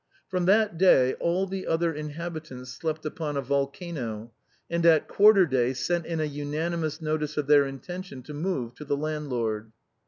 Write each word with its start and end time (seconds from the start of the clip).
From 0.29 0.45
that 0.45 0.79
day 0.79 1.13
all 1.19 1.45
the 1.45 1.67
other 1.67 1.93
inhabitants 1.93 2.71
slept 2.71 3.05
upon 3.05 3.37
a 3.37 3.41
volcano, 3.43 4.33
and 4.67 4.83
at 4.83 5.07
quarter 5.07 5.45
day 5.45 5.73
sent 5.73 6.07
in 6.07 6.19
a 6.19 6.25
unanimous 6.25 7.03
notice 7.03 7.37
of 7.37 7.45
their 7.45 7.67
intention 7.67 8.23
to 8.23 8.33
move 8.33 8.73
to 8.77 8.83
the 8.83 8.97
landlord. 8.97 9.71